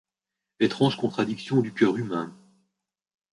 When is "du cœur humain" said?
1.61-2.35